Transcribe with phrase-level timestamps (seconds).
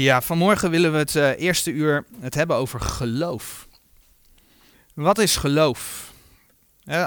[0.00, 3.68] Ja, vanmorgen willen we het eh, eerste uur het hebben over geloof.
[4.94, 6.12] Wat is geloof?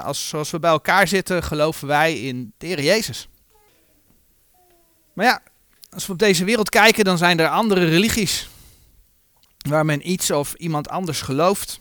[0.04, 3.28] Als, zoals we bij elkaar zitten, geloven wij in de Heer Jezus.
[5.14, 5.42] Maar ja,
[5.90, 8.50] als we op deze wereld kijken, dan zijn er andere religies.
[9.70, 11.80] Waar men iets of iemand anders gelooft.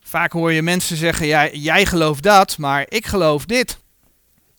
[0.00, 3.78] Vaak hoor je mensen zeggen, ja, jij gelooft dat, maar ik geloof dit.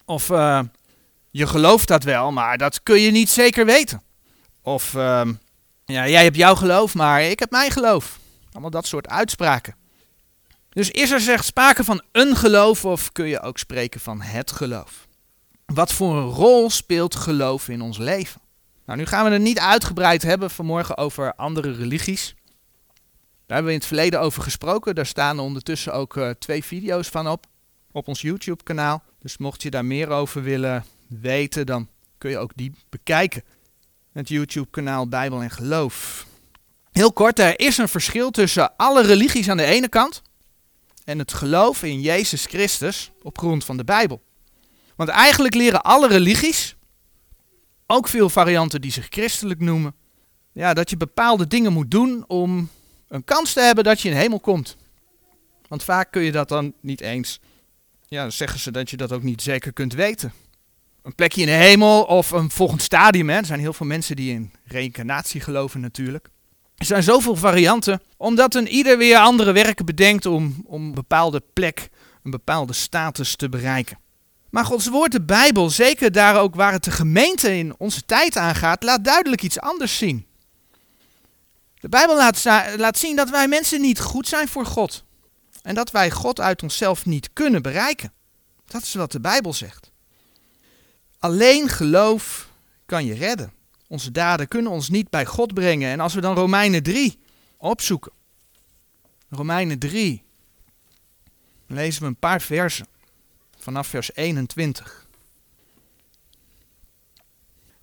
[0.05, 0.61] Of eh,
[1.31, 4.01] je gelooft dat wel, maar dat kun je niet zeker weten.
[4.61, 5.33] Of ehm,
[5.93, 8.19] ja, jij hebt jouw geloof, maar ik heb mijn geloof.
[8.51, 9.75] Allemaal dat soort uitspraken.
[10.69, 14.51] Dus is er zegt sprake van een geloof of kun je ook spreken van het
[14.51, 15.07] geloof?
[15.65, 18.41] Wat voor een rol speelt geloof in ons leven?
[18.85, 22.35] Nou, nu gaan we het niet uitgebreid hebben vanmorgen over andere religies.
[23.45, 24.95] Daar hebben we in het verleden over gesproken.
[24.95, 27.45] Daar staan ondertussen ook uh, twee video's van op,
[27.91, 29.03] op ons YouTube kanaal.
[29.19, 33.43] Dus mocht je daar meer over willen weten, dan kun je ook die bekijken
[34.17, 36.25] het YouTube-kanaal Bijbel en Geloof.
[36.91, 40.21] Heel kort, er is een verschil tussen alle religies aan de ene kant
[41.03, 44.21] en het geloof in Jezus Christus op grond van de Bijbel.
[44.95, 46.75] Want eigenlijk leren alle religies,
[47.87, 49.95] ook veel varianten die zich christelijk noemen,
[50.51, 52.69] ja, dat je bepaalde dingen moet doen om
[53.07, 54.77] een kans te hebben dat je in de hemel komt.
[55.67, 57.39] Want vaak kun je dat dan niet eens,
[58.07, 60.33] ja, dan zeggen ze dat je dat ook niet zeker kunt weten
[61.07, 63.29] een plekje in de hemel of een volgend stadium.
[63.29, 63.37] Hè.
[63.37, 66.29] Er zijn heel veel mensen die in reïncarnatie geloven natuurlijk.
[66.75, 71.43] Er zijn zoveel varianten, omdat een ieder weer andere werken bedenkt om, om een bepaalde
[71.53, 71.89] plek,
[72.23, 73.99] een bepaalde status te bereiken.
[74.49, 78.37] Maar Gods woord, de Bijbel, zeker daar ook waar het de gemeente in onze tijd
[78.37, 80.25] aangaat, laat duidelijk iets anders zien.
[81.79, 82.43] De Bijbel laat,
[82.77, 85.03] laat zien dat wij mensen niet goed zijn voor God.
[85.61, 88.13] En dat wij God uit onszelf niet kunnen bereiken.
[88.65, 89.91] Dat is wat de Bijbel zegt.
[91.19, 92.49] Alleen geloof
[92.85, 93.53] kan je redden.
[93.87, 95.91] Onze daden kunnen ons niet bij God brengen.
[95.91, 97.19] En als we dan Romeinen 3
[97.57, 98.11] opzoeken.
[99.29, 100.23] Romeinen 3.
[101.67, 102.87] lezen we een paar versen.
[103.57, 105.07] Vanaf vers 21.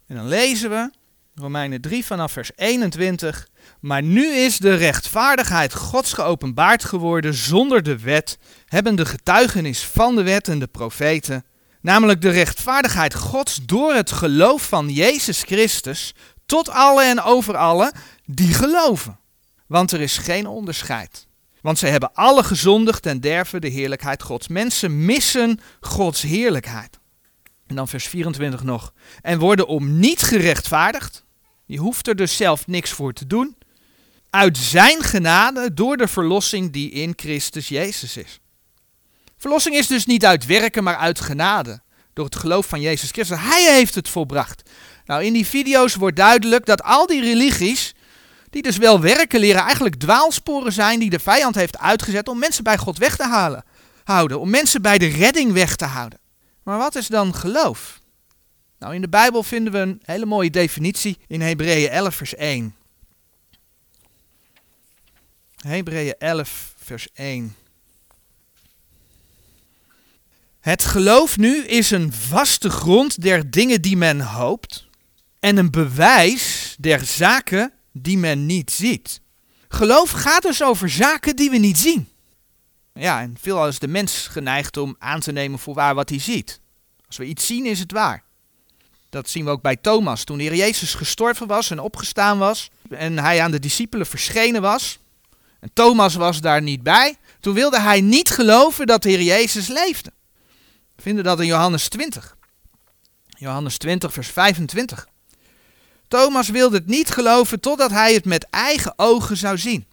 [0.07, 0.91] En dan lezen we
[1.35, 3.49] Romeinen 3 vanaf vers 21.
[3.81, 10.17] Maar nu is de rechtvaardigheid Gods geopenbaard geworden zonder de wet, hebben de getuigenis van
[10.17, 11.45] de wet en de profeten
[11.85, 16.15] namelijk de rechtvaardigheid Gods door het geloof van Jezus Christus
[16.47, 17.93] tot alle en over alle
[18.27, 19.19] die geloven.
[19.67, 21.27] Want er is geen onderscheid.
[21.61, 24.49] Want zij hebben alle gezondigd en derven de heerlijkheid Gods.
[24.49, 26.99] Mensen missen Gods heerlijkheid.
[27.67, 28.93] En dan vers 24 nog.
[29.23, 31.25] En worden om niet gerechtvaardigd.
[31.65, 33.57] Je hoeft er dus zelf niks voor te doen.
[34.31, 38.41] Uit zijn genade door de verlossing die in Christus Jezus is.
[39.45, 41.81] Verlossing is dus niet uit werken, maar uit genade.
[42.13, 43.39] Door het geloof van Jezus Christus.
[43.41, 44.71] Hij heeft het volbracht.
[45.05, 47.95] Nou, in die video's wordt duidelijk dat al die religies,
[48.51, 52.65] die dus wel werken leren, eigenlijk dwaalsporen zijn die de vijand heeft uitgezet om mensen
[52.65, 53.65] bij God weg te halen,
[54.05, 54.41] houden.
[54.41, 56.19] Om mensen bij de redding weg te houden.
[56.63, 58.01] Maar wat is dan geloof?
[58.79, 62.75] Nou, in de Bijbel vinden we een hele mooie definitie in Hebreeën 11, vers 1.
[65.57, 67.55] Hebreeën 11, vers 1.
[70.65, 74.87] Het geloof nu is een vaste grond der dingen die men hoopt
[75.41, 79.21] en een bewijs der zaken die men niet ziet.
[79.69, 82.09] Geloof gaat dus over zaken die we niet zien.
[82.93, 86.19] Ja, en veelal is de mens geneigd om aan te nemen voor waar wat hij
[86.21, 86.61] ziet.
[87.07, 88.23] Als we iets zien, is het waar.
[89.11, 90.25] Dat zien we ook bij Thomas.
[90.25, 94.63] Toen de Heer Jezus gestorven was en opgestaan was en hij aan de discipelen verschenen
[94.63, 94.99] was,
[95.61, 99.69] en Thomas was daar niet bij, toen wilde hij niet geloven dat de Heer Jezus
[99.69, 100.13] leefde.
[100.97, 102.37] Vinden dat in Johannes 20.
[103.29, 105.09] Johannes 20, vers 25.
[106.09, 109.87] Thomas wilde het niet geloven totdat hij het met eigen ogen zou zien.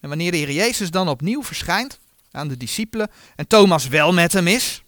[0.00, 2.00] En wanneer de Heer Jezus dan opnieuw verschijnt
[2.30, 4.82] aan de discipelen en Thomas wel met hem is,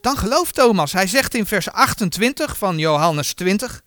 [0.00, 0.92] dan gelooft Thomas.
[0.92, 3.82] Hij zegt in vers 28 van Johannes 20.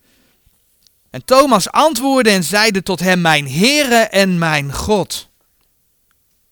[1.09, 5.29] En Thomas antwoordde en zeide tot hem, mijn Heere en mijn God.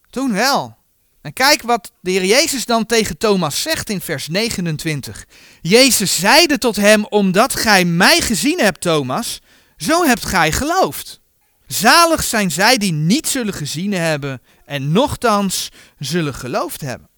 [0.09, 0.77] Toen wel.
[1.21, 5.25] En kijk wat de Heer Jezus dan tegen Thomas zegt in vers 29.
[5.61, 9.41] Jezus zeide tot hem, omdat gij mij gezien hebt, Thomas,
[9.77, 11.19] zo hebt gij geloofd.
[11.67, 15.69] Zalig zijn zij die niet zullen gezien hebben en nochtans
[15.99, 17.09] zullen geloofd hebben.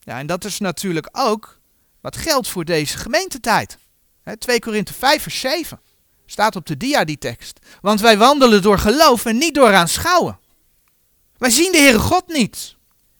[0.00, 1.60] Ja, en dat is natuurlijk ook
[2.00, 3.78] wat geldt voor deze gemeentetijd.
[4.38, 5.80] 2 Korinthe 5 vers 7
[6.26, 7.58] staat op de dia die tekst.
[7.80, 10.38] Want wij wandelen door geloof en niet door aanschouwen.
[11.38, 12.75] Wij zien de Heere God niet.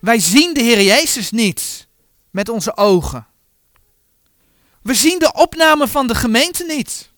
[0.06, 1.88] Wij zien de Heer Jezus niet
[2.30, 3.26] met onze ogen.
[4.82, 7.10] We zien de opname van de gemeente niet.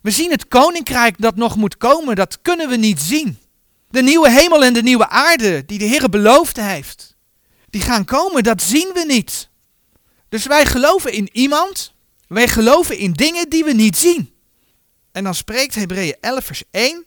[0.00, 3.38] We zien het koninkrijk dat nog moet komen, dat kunnen we niet zien.
[3.90, 7.16] De nieuwe hemel en de nieuwe aarde die de Heer beloofd heeft,
[7.70, 9.48] die gaan komen, dat zien we niet.
[10.28, 11.94] Dus wij geloven in iemand,
[12.26, 14.34] wij geloven in dingen die we niet zien.
[15.12, 17.04] En dan spreekt Hebreeën 11 vers 1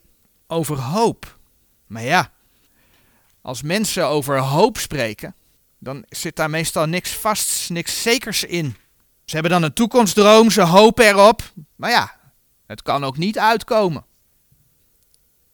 [0.47, 1.39] over hoop.
[1.87, 2.33] Maar ja,
[3.45, 5.35] als mensen over hoop spreken,
[5.79, 8.75] dan zit daar meestal niks vasts, niks zekers in.
[9.25, 11.41] Ze hebben dan een toekomstdroom, ze hopen erop.
[11.75, 12.15] Maar ja,
[12.67, 14.05] het kan ook niet uitkomen.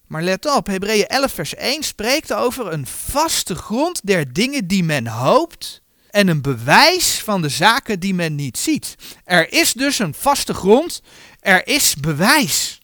[0.08, 4.84] Maar let op, Hebreeën 11 vers 1 spreekt over een vaste grond der dingen die
[4.84, 8.96] men hoopt en een bewijs van de zaken die men niet ziet.
[9.24, 11.02] Er is dus een vaste grond,
[11.40, 12.80] er is bewijs.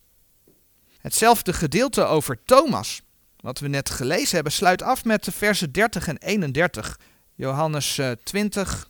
[1.02, 3.02] Hetzelfde gedeelte over Thomas,
[3.48, 7.00] wat we net gelezen hebben, sluit af met de versen 30 en 31.
[7.36, 8.90] Johannes 20,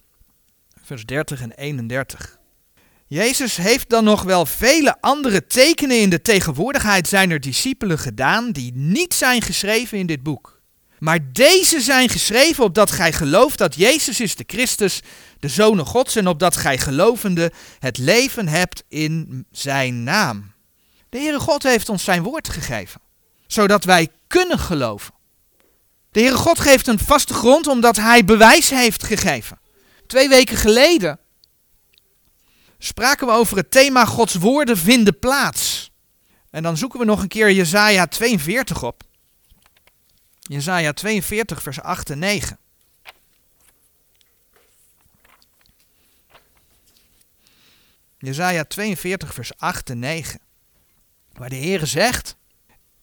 [0.74, 2.38] eh, vers 30 en 31.
[3.08, 8.72] Jezus heeft dan nog wel vele andere tekenen in de tegenwoordigheid zijner discipelen gedaan die
[8.76, 10.62] niet zijn geschreven in dit boek.
[11.00, 15.02] Maar deze zijn geschreven opdat gij gelooft dat Jezus is de Christus,
[15.40, 20.52] de Zoon Gods, en opdat gij gelovende het leven hebt in zijn naam.
[21.10, 23.02] De Heere God heeft ons zijn woord gegeven,
[23.48, 25.14] zodat wij kunnen geloven.
[26.12, 29.60] De Heere God geeft een vaste grond omdat hij bewijs heeft gegeven.
[30.08, 31.20] Twee weken geleden
[32.78, 35.92] spraken we over het thema Gods woorden vinden plaats.
[36.50, 39.04] En dan zoeken we nog een keer Jezaja 42 op.
[40.40, 42.60] Jezaja 42 vers 8 en 9.
[48.18, 50.40] Jezaja 42 vers 8 en 9.
[51.34, 52.36] Waar de Heere zegt,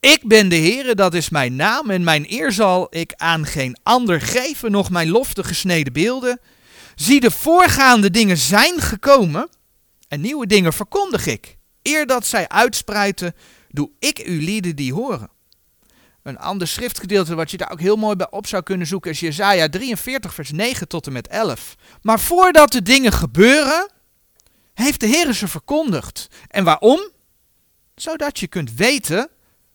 [0.05, 3.77] ik ben de Heere, dat is mijn naam, en mijn eer zal ik aan geen
[3.83, 6.41] ander geven, nog mijn lofte gesneden beelden.
[6.95, 9.49] Zie, de voorgaande dingen zijn gekomen,
[10.09, 11.57] en nieuwe dingen verkondig ik.
[11.83, 13.35] Eer dat zij uitspruiten,
[13.69, 15.31] doe ik u lieden die horen.
[16.23, 19.21] Een ander schriftgedeelte wat je daar ook heel mooi bij op zou kunnen zoeken is
[19.21, 21.75] Jesaja 43 vers 9 tot en met 11.
[22.03, 23.91] Maar voordat de dingen gebeuren,
[24.75, 26.27] heeft de Heer ze verkondigd.
[26.49, 27.11] En waarom?
[27.95, 29.29] Zodat je kunt weten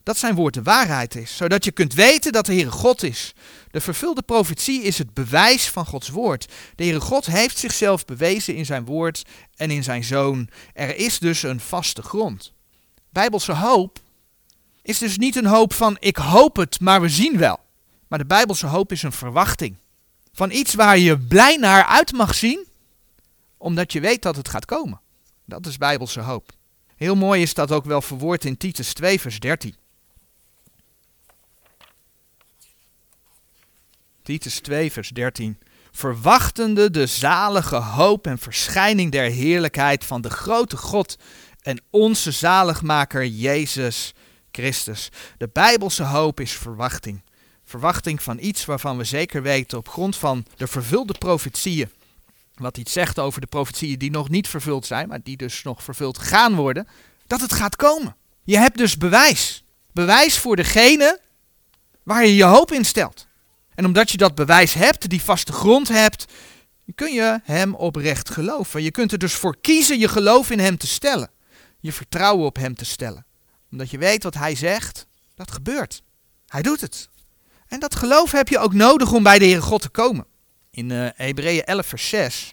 [0.10, 1.38] dat zijn woord de waarheid is.
[1.38, 3.34] Zodat je kunt weten dat de Heere God is.
[3.72, 6.48] De vervulde profetie is het bewijs van Gods woord.
[6.76, 9.26] De Heere God heeft zichzelf bewezen in zijn woord
[9.56, 10.50] en in zijn zoon.
[10.74, 12.54] Er is dus een vaste grond.
[13.10, 14.00] Bijbelse hoop
[14.82, 17.60] is dus niet een hoop van ik hoop het, maar we zien wel.
[18.08, 19.76] Maar de Bijbelse hoop is een verwachting.
[20.34, 22.68] Van iets waar je blij naar uit mag zien,
[23.58, 25.02] omdat je weet dat het gaat komen.
[25.46, 26.52] Dat is Bijbelse hoop.
[26.96, 29.79] Heel mooi is dat ook wel verwoord in Titus 2, vers 13.
[34.30, 35.58] Titus 2, vers 13.
[35.92, 41.18] Verwachtende de zalige hoop en verschijning der heerlijkheid van de grote God
[41.62, 44.14] en onze zaligmaker Jezus
[44.52, 45.10] Christus.
[45.38, 47.24] De Bijbelse hoop is verwachting.
[47.66, 51.92] Verwachting van iets waarvan we zeker weten op grond van de vervulde profetieën.
[52.54, 55.84] Wat iets zegt over de profetieën die nog niet vervuld zijn, maar die dus nog
[55.84, 56.88] vervuld gaan worden.
[57.28, 58.16] Dat het gaat komen.
[58.44, 59.64] Je hebt dus bewijs.
[59.92, 61.20] Bewijs voor degene
[62.04, 63.28] waar je je hoop in stelt.
[63.80, 66.26] En omdat je dat bewijs hebt, die vaste grond hebt,
[66.96, 68.84] kun je hem oprecht geloven.
[68.84, 71.32] Je kunt er dus voor kiezen je geloof in hem te stellen.
[71.80, 73.26] Je vertrouwen op hem te stellen.
[73.72, 76.04] Omdat je weet wat hij zegt, dat gebeurt.
[76.48, 77.10] Hij doet het.
[77.68, 80.26] En dat geloof heb je ook nodig om bij de Heere God te komen.
[80.72, 82.52] In uh, Hebreeën 11 vers 6.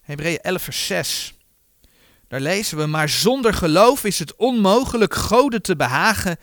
[0.00, 1.34] Hebreeën 11 vers 6.
[2.28, 6.38] Daar lezen we, maar zonder geloof is het onmogelijk Goden te behagen,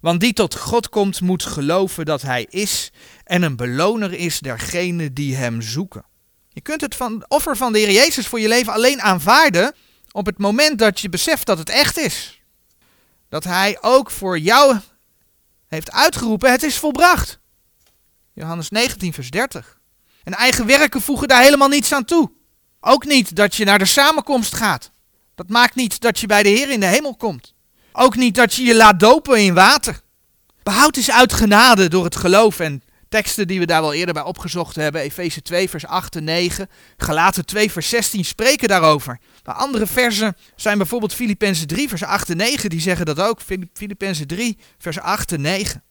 [0.00, 2.90] want die tot God komt moet geloven dat Hij is
[3.24, 6.04] en een beloner is dergenen die Hem zoeken.
[6.48, 9.74] Je kunt het van, offer van de Heer Jezus voor je leven alleen aanvaarden
[10.10, 12.42] op het moment dat je beseft dat het echt is.
[13.28, 14.78] Dat Hij ook voor jou
[15.66, 17.38] heeft uitgeroepen, het is volbracht.
[18.32, 19.78] Johannes 19, vers 30.
[20.24, 22.30] En eigen werken voegen daar helemaal niets aan toe.
[22.80, 24.90] Ook niet dat je naar de samenkomst gaat.
[25.34, 27.54] Dat maakt niet dat je bij de Heer in de hemel komt.
[28.00, 30.00] Ook niet dat je je laat dopen in water.
[30.62, 34.22] Behoud is uit genade door het geloof en teksten die we daar wel eerder bij
[34.22, 35.00] opgezocht hebben.
[35.00, 36.68] Efeze 2 vers 8 en 9.
[36.96, 39.20] Galaten 2 vers 16 spreken daarover.
[39.44, 42.70] Maar andere versen zijn bijvoorbeeld Filippenzen 3 vers 8 en 9.
[42.70, 43.40] Die zeggen dat ook.
[43.72, 45.82] Filippenzen 3 vers 8 en 9.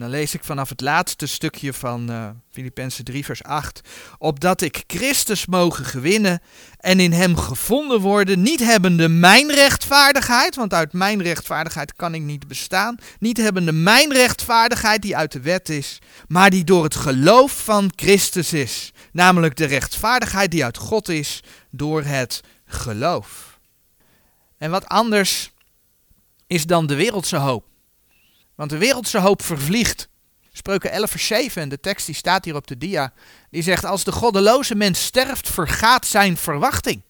[0.00, 3.80] Dan lees ik vanaf het laatste stukje van uh, Filippenzen 3, vers 8.
[4.18, 6.40] Opdat ik Christus mogen gewinnen
[6.78, 12.22] en in hem gevonden worden, niet hebbende mijn rechtvaardigheid, want uit mijn rechtvaardigheid kan ik
[12.22, 12.96] niet bestaan.
[13.18, 17.92] Niet hebbende mijn rechtvaardigheid die uit de wet is, maar die door het geloof van
[17.96, 18.92] Christus is.
[19.12, 23.58] Namelijk de rechtvaardigheid die uit God is door het geloof.
[24.58, 25.50] En wat anders
[26.46, 27.68] is dan de wereldse hoop.
[28.60, 30.08] Want de wereldse hoop vervliegt.
[30.52, 33.12] Spreuken 11 vers 7, en de tekst die staat hier op de dia,
[33.50, 37.02] die zegt, als de goddeloze mens sterft, vergaat zijn verwachting.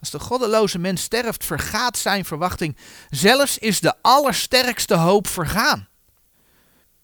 [0.00, 2.76] Als de goddeloze mens sterft, vergaat zijn verwachting.
[3.10, 5.88] Zelfs is de allersterkste hoop vergaan.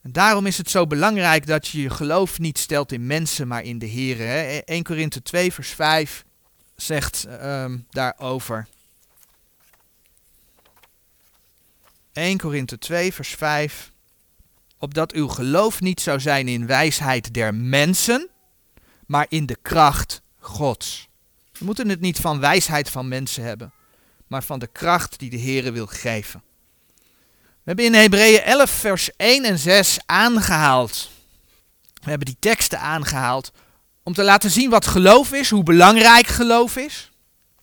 [0.03, 3.63] En daarom is het zo belangrijk dat je je geloof niet stelt in mensen, maar
[3.63, 4.21] in de Heer.
[4.65, 6.25] 1 Korinthe 2 vers 5
[6.77, 8.67] zegt um, daarover.
[12.17, 13.93] 1 Korinthe 2, vers 5.
[14.79, 18.29] Opdat uw geloof niet zou zijn in wijsheid der mensen,
[19.07, 21.09] maar in de kracht Gods.
[21.59, 23.73] We moeten het niet van wijsheid van mensen hebben,
[24.27, 26.43] maar van de kracht die de Heer wil geven.
[27.37, 31.11] We hebben in Hebreeën 11, vers 1 en 6 aangehaald.
[32.03, 33.53] We hebben die teksten aangehaald
[34.03, 37.11] om te laten zien wat geloof is, hoe belangrijk geloof is.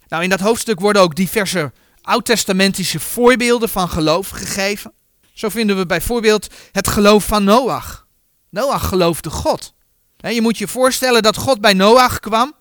[0.07, 1.71] Nou, in dat hoofdstuk worden ook diverse
[2.03, 4.93] oud-testamentische voorbeelden van geloof gegeven.
[5.33, 8.07] Zo vinden we bijvoorbeeld het geloof van Noach.
[8.49, 9.73] Noach geloofde God.
[10.17, 12.53] je moet je voorstellen dat God bij Noach kwam.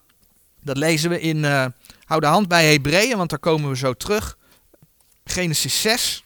[0.60, 1.66] Dat lezen we in, uh,
[2.04, 4.38] hou de hand bij Hebreeën, want daar komen we zo terug.
[5.24, 6.24] Genesis 6.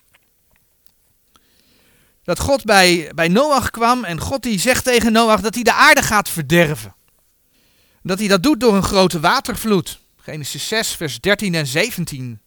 [2.25, 5.73] Dat God bij, bij Noach kwam en God die zegt tegen Noach dat hij de
[5.73, 6.95] aarde gaat verderven.
[8.03, 10.01] Dat hij dat doet door een grote watervloed.
[10.17, 12.41] Genesis 6, vers 13 en 17.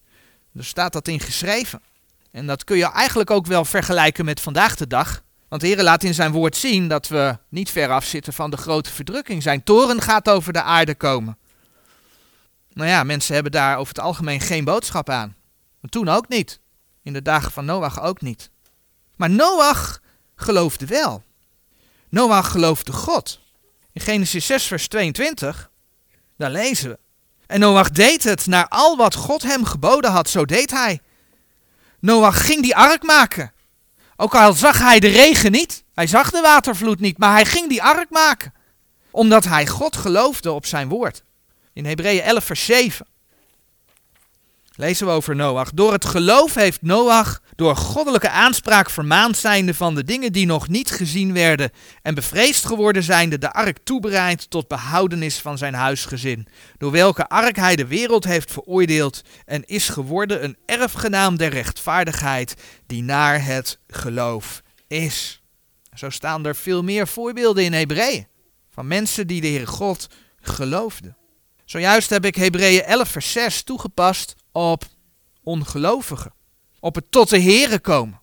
[0.54, 1.82] Er staat dat in geschreven.
[2.30, 5.22] En dat kun je eigenlijk ook wel vergelijken met vandaag de dag.
[5.48, 8.50] Want de Heer laat in zijn woord zien dat we niet ver af zitten van
[8.50, 9.42] de grote verdrukking.
[9.42, 11.38] Zijn toren gaat over de aarde komen.
[12.72, 15.36] Nou ja, mensen hebben daar over het algemeen geen boodschap aan.
[15.80, 16.60] Maar toen ook niet.
[17.02, 18.50] In de dagen van Noach ook niet.
[19.16, 20.00] Maar Noach
[20.34, 21.22] geloofde wel.
[22.08, 23.40] Noach geloofde God.
[23.92, 25.70] In Genesis 6, vers 22,
[26.36, 26.98] daar lezen we.
[27.50, 31.00] En Noach deed het naar al wat God hem geboden had, zo deed hij.
[32.00, 33.52] Noach ging die ark maken.
[34.16, 37.68] Ook al zag hij de regen niet, hij zag de watervloed niet, maar hij ging
[37.68, 38.54] die ark maken.
[39.10, 41.22] Omdat hij God geloofde op zijn woord.
[41.72, 43.06] In Hebreeën 11 vers 7
[44.74, 45.70] lezen we over Noach.
[45.70, 50.68] Door het geloof heeft Noach door goddelijke aanspraak vermaand zijnde van de dingen die nog
[50.68, 51.70] niet gezien werden
[52.02, 56.46] en bevreesd geworden zijnde de ark toebereid tot behoudenis van zijn huisgezin,
[56.78, 62.54] door welke ark hij de wereld heeft veroordeeld en is geworden een erfgenaam der rechtvaardigheid
[62.86, 65.42] die naar het geloof is.
[65.94, 68.26] Zo staan er veel meer voorbeelden in Hebreeën
[68.70, 70.06] van mensen die de Heer God
[70.40, 71.16] geloofden.
[71.64, 74.84] Zojuist heb ik Hebreeën 11 vers 6 toegepast op
[75.42, 76.38] ongelovigen
[76.80, 78.20] op het tot de Here komen.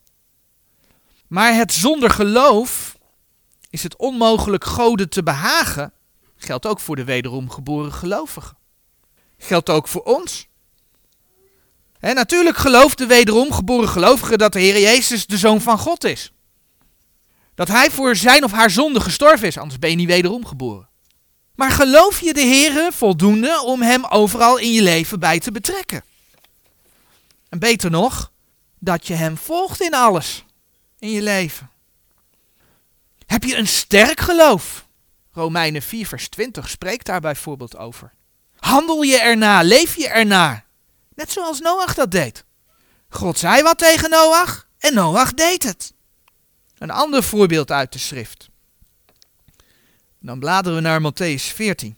[1.27, 2.97] Maar het zonder geloof
[3.69, 5.93] is het onmogelijk goden te behagen,
[6.35, 8.57] geldt ook voor de wederom geboren gelovigen.
[9.37, 10.47] Geldt ook voor ons.
[11.99, 16.03] En natuurlijk gelooft de wederom geboren gelovige dat de Heer Jezus de Zoon van God
[16.03, 16.31] is.
[17.55, 20.89] Dat Hij voor zijn of haar zonde gestorven is, anders ben je niet wederom geboren.
[21.55, 26.03] Maar geloof je de Heer voldoende om Hem overal in je leven bij te betrekken?
[27.49, 28.31] En beter nog,
[28.79, 30.45] dat je Hem volgt in alles
[30.99, 31.69] in je leven.
[33.25, 34.87] Heb je een sterk geloof?
[35.31, 38.13] Romeinen 4, vers 20 spreekt daar bijvoorbeeld over.
[38.59, 40.65] Handel je erna, leef je ernaar.
[41.15, 42.45] Net zoals Noach dat deed.
[43.09, 45.93] God zei wat tegen Noach en Noach deed het.
[46.77, 48.49] Een ander voorbeeld uit de schrift.
[50.19, 51.97] Dan bladeren we naar Matthäus 14.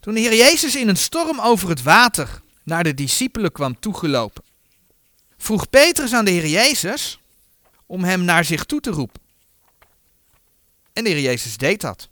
[0.00, 4.44] Toen de Heer Jezus in een storm over het water naar de discipelen kwam toegelopen,
[5.46, 7.20] vroeg Petrus aan de Heer Jezus
[7.86, 9.20] om hem naar zich toe te roepen.
[10.92, 12.08] En de Heer Jezus deed dat.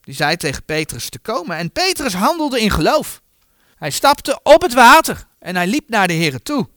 [0.00, 3.22] Die zei tegen Petrus te komen en Petrus handelde in geloof.
[3.76, 6.68] Hij stapte op het water en hij liep naar de Heer toe.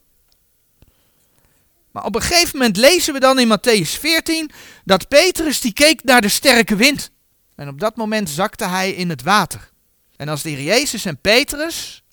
[1.92, 4.52] Maar op een gegeven moment lezen we dan in Matthäus 14
[4.84, 7.12] dat Petrus die keek naar de sterke wind.
[7.56, 9.72] En op dat moment zakte hij in het water.
[10.16, 12.04] En als de Heer Jezus en Petrus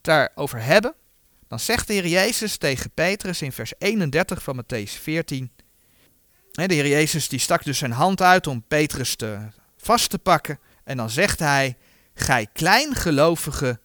[0.00, 0.94] daarover hebben,
[1.52, 5.50] dan zegt de Heer Jezus tegen Petrus in vers 31 van Matthäus 14.
[6.52, 9.38] De Heer Jezus die stak dus zijn hand uit om Petrus te,
[9.76, 10.58] vast te pakken.
[10.84, 11.76] En dan zegt hij,
[12.14, 13.80] gij kleingelovige,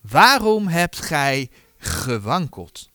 [0.00, 2.88] waarom hebt gij gewankeld?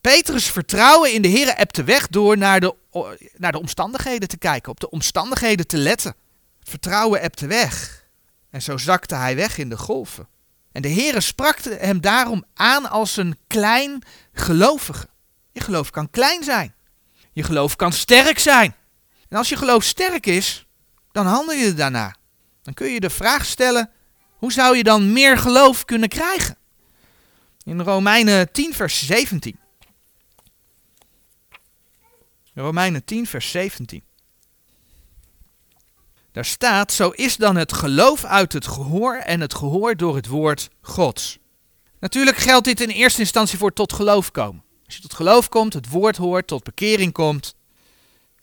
[0.00, 2.74] Petrus' vertrouwen in de Heer ebte weg door naar de,
[3.36, 6.14] naar de omstandigheden te kijken, op de omstandigheden te letten.
[6.62, 8.04] Vertrouwen ebte weg.
[8.50, 10.34] En zo zakte hij weg in de golven.
[10.76, 14.02] En de Heere sprak hem daarom aan als een klein
[14.32, 15.08] gelovige.
[15.52, 16.74] Je geloof kan klein zijn.
[17.32, 18.74] Je geloof kan sterk zijn.
[19.28, 20.66] En als je geloof sterk is,
[21.12, 22.16] dan handel je daarna.
[22.62, 23.90] Dan kun je de vraag stellen:
[24.36, 26.56] hoe zou je dan meer geloof kunnen krijgen?
[27.62, 29.58] In Romeinen 10, vers 17.
[32.54, 34.04] Romeinen 10, vers 17.
[36.36, 40.26] Daar staat, zo is dan het geloof uit het gehoor en het gehoor door het
[40.26, 41.38] woord Gods.
[42.00, 44.62] Natuurlijk geldt dit in eerste instantie voor tot geloof komen.
[44.86, 47.54] Als je tot geloof komt, het woord hoort, tot bekering komt.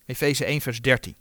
[0.05, 1.15] Efeze 1, vers 13.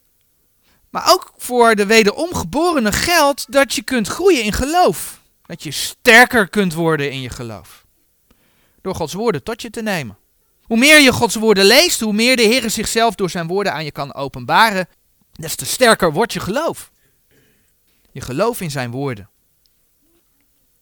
[0.91, 5.21] Maar ook voor de wederomgeborenen geldt dat je kunt groeien in geloof.
[5.47, 7.87] Dat je sterker kunt worden in je geloof.
[8.83, 10.19] Door Gods woorden tot je te nemen.
[10.63, 13.85] Hoe meer je Gods woorden leest, hoe meer de Heer zichzelf door zijn woorden aan
[13.85, 14.89] je kan openbaren,
[15.33, 16.91] des te sterker wordt je geloof.
[18.13, 19.29] Je geloof in zijn woorden.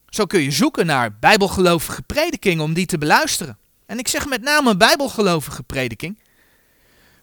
[0.09, 3.59] Zo kun je zoeken naar bijbelgelovige predikingen om die te beluisteren.
[3.87, 6.19] En ik zeg met name bijbelgelovige prediking,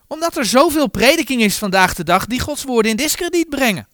[0.08, 3.88] omdat er zoveel prediking is vandaag de dag die Gods woorden in discrediet brengen.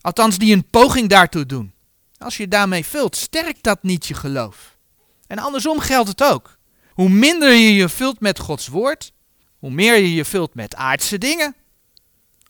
[0.00, 1.72] Althans, die een poging daartoe doen.
[2.18, 4.76] Als je daarmee vult, sterkt dat niet je geloof.
[5.26, 6.58] En andersom geldt het ook.
[6.92, 9.12] Hoe minder je je vult met Gods woord,
[9.58, 11.54] hoe meer je je vult met aardse dingen,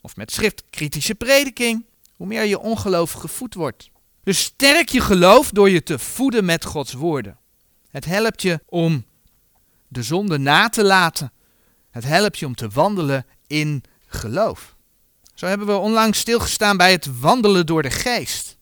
[0.01, 3.89] of met schriftkritische prediking, hoe meer je ongeloof gevoed wordt.
[4.23, 7.37] Dus sterk je geloof door je te voeden met Gods woorden.
[7.89, 9.05] Het helpt je om
[9.87, 11.31] de zonde na te laten.
[11.91, 14.75] Het helpt je om te wandelen in geloof.
[15.33, 18.57] Zo hebben we onlangs stilgestaan bij het wandelen door de geest.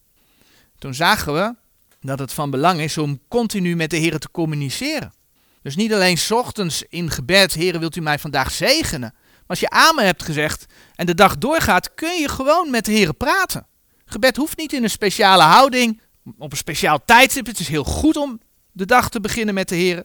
[0.79, 1.55] Toen zagen we
[1.99, 5.13] dat het van belang is om continu met de Heer te communiceren.
[5.61, 9.13] Dus niet alleen ochtends in gebed, Heer, wilt u mij vandaag zegenen?
[9.47, 10.65] als je amen hebt gezegd
[10.97, 13.67] en de dag doorgaat, kun je gewoon met de Heer praten.
[14.05, 16.01] Gebed hoeft niet in een speciale houding,
[16.37, 17.45] op een speciaal tijdstip.
[17.45, 18.39] Het is heel goed om
[18.71, 20.03] de dag te beginnen met de Heer.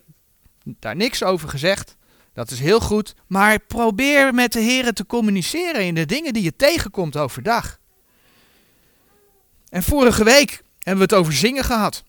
[0.63, 1.95] Daar niks over gezegd.
[2.33, 3.15] Dat is heel goed.
[3.27, 7.79] Maar probeer met de Heer te communiceren in de dingen die je tegenkomt overdag.
[9.69, 12.03] En vorige week hebben we het over zingen gehad.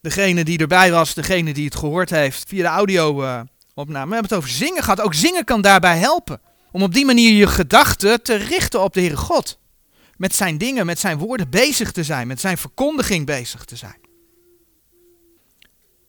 [0.00, 4.08] Degene die erbij was, degene die het gehoord heeft via de audio-opname.
[4.08, 5.00] we hebben het over zingen gehad.
[5.00, 6.40] Ook zingen kan daarbij helpen.
[6.72, 9.58] Om op die manier je gedachten te richten op de Heere God.
[10.16, 12.26] Met zijn dingen, met zijn woorden bezig te zijn.
[12.26, 14.00] Met zijn verkondiging bezig te zijn.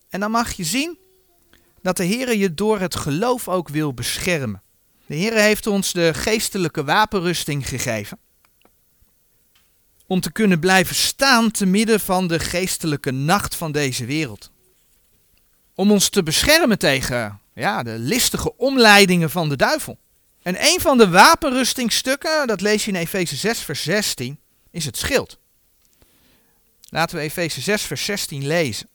[0.10, 0.98] En dan mag je zien
[1.82, 4.62] dat de Heer je door het geloof ook wil beschermen.
[5.06, 8.18] De Heer heeft ons de geestelijke wapenrusting gegeven
[10.08, 14.52] om te kunnen blijven staan te midden van de geestelijke nacht van deze wereld.
[15.76, 19.98] Om ons te beschermen tegen ja, de listige omleidingen van de duivel.
[20.44, 24.40] En een van de wapenrustingstukken, dat lees je in Efeze 6, vers 16,
[24.72, 25.38] is het schild.
[26.90, 28.90] Laten we Efeze 6, vers 16 lezen.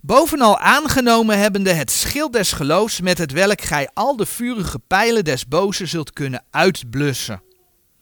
[0.00, 5.24] Bovenal aangenomen hebbende het schild des geloofs, met het welk gij al de vurige pijlen
[5.24, 7.42] des bozen zult kunnen uitblussen.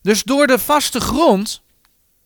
[0.03, 1.63] Dus door de vaste grond,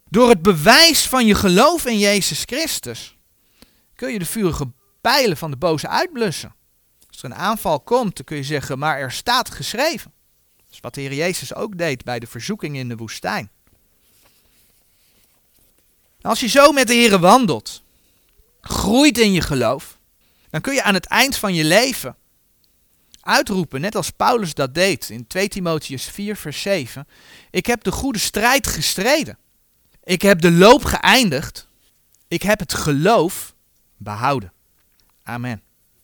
[0.09, 3.17] door het bewijs van je geloof in Jezus Christus,
[3.95, 6.55] kun je de vurige pijlen van de boze uitblussen.
[7.19, 10.13] Als er een aanval komt, dan kun je zeggen, maar er staat geschreven.
[10.57, 13.51] Dat is wat de Heer Jezus ook deed bij de verzoeking in de woestijn.
[16.21, 17.83] Als je zo met de Heer wandelt,
[18.61, 19.99] groeit in je geloof,
[20.51, 22.17] dan kun je aan het eind van je leven
[23.21, 27.09] uitroepen, net als Paulus dat deed in 2 Timotheus 4, vers 7.
[27.51, 29.39] Ik heb de goede strijd gestreden.
[30.05, 31.69] Ik heb de loop geëindigd.
[32.29, 33.55] Ik heb het geloof
[33.97, 34.53] behouden.
[35.23, 35.63] Amen.